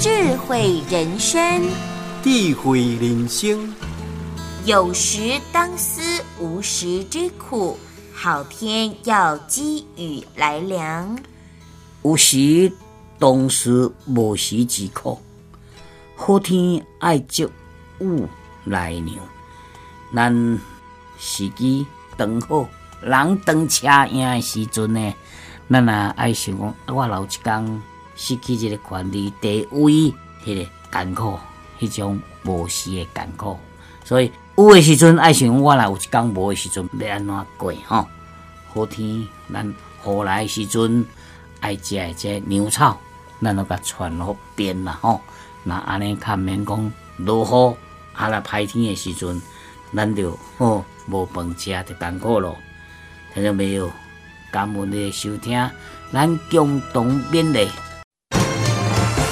[0.00, 1.62] 智慧人生，
[2.22, 3.70] 智慧人生，
[4.64, 6.00] 有时当思
[6.38, 7.78] 无时之苦，
[8.14, 11.18] 好天要积雨来凉。
[12.02, 12.72] 有时
[13.18, 15.20] 当思无时之苦，
[16.16, 17.46] 好天爱积
[17.98, 18.24] 雨
[18.64, 19.16] 来凉。
[20.14, 20.58] 咱
[21.18, 21.86] 时机
[22.16, 22.66] 当好，
[23.02, 25.14] 人当车赢的时阵呢，
[25.68, 27.82] 咱也爱想讲，我老一天
[28.16, 30.12] 失去这个权利地位，
[30.44, 31.38] 迄个艰苦，
[31.80, 33.58] 迄种无时的艰苦。
[34.04, 38.06] 所以有的时阵爱想，我若有一天无的时阵要安怎过吼？
[38.72, 41.04] 好天，咱雨来的时阵
[41.60, 42.98] 爱食的这牛草，
[43.40, 45.20] 咱都甲穿好边啦吼。
[45.64, 47.76] 那安尼较免讲落雨，
[48.14, 49.40] 啊来歹天的时阵，
[49.94, 52.56] 咱就吼无饭食就艰苦咯。
[53.34, 53.90] 听到没有？
[54.52, 55.70] 感恩你的收听，
[56.12, 57.68] 咱共同勉励。